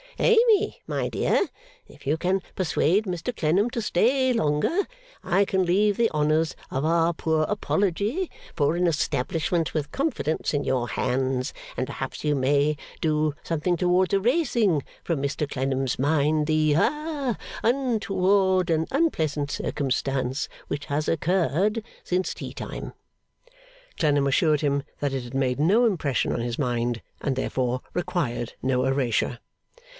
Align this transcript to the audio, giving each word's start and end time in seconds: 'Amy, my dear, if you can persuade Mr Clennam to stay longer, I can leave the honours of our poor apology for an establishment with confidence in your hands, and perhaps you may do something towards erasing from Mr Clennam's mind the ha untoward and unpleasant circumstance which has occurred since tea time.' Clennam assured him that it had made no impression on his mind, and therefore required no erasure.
'Amy, 0.17 0.81
my 0.85 1.09
dear, 1.09 1.47
if 1.87 2.05
you 2.05 2.17
can 2.17 2.41
persuade 2.55 3.05
Mr 3.05 3.35
Clennam 3.35 3.69
to 3.71 3.81
stay 3.81 4.33
longer, 4.33 4.87
I 5.23 5.45
can 5.45 5.63
leave 5.65 5.95
the 5.97 6.11
honours 6.11 6.55
of 6.69 6.85
our 6.85 7.13
poor 7.13 7.43
apology 7.43 8.29
for 8.55 8.75
an 8.75 8.85
establishment 8.87 9.73
with 9.73 9.91
confidence 9.91 10.53
in 10.53 10.63
your 10.63 10.89
hands, 10.89 11.53
and 11.77 11.87
perhaps 11.87 12.23
you 12.23 12.35
may 12.35 12.77
do 12.99 13.33
something 13.43 13.77
towards 13.77 14.13
erasing 14.13 14.83
from 15.03 15.21
Mr 15.21 15.49
Clennam's 15.49 15.97
mind 15.97 16.45
the 16.45 16.73
ha 16.73 17.37
untoward 17.63 18.69
and 18.69 18.87
unpleasant 18.91 19.49
circumstance 19.49 20.49
which 20.67 20.85
has 20.85 21.07
occurred 21.07 21.83
since 22.03 22.33
tea 22.33 22.53
time.' 22.53 22.93
Clennam 23.99 24.27
assured 24.27 24.61
him 24.61 24.83
that 24.99 25.13
it 25.13 25.23
had 25.23 25.35
made 25.35 25.59
no 25.59 25.85
impression 25.85 26.31
on 26.31 26.41
his 26.41 26.59
mind, 26.59 27.01
and 27.21 27.35
therefore 27.35 27.81
required 27.93 28.53
no 28.61 28.85
erasure. 28.85 29.39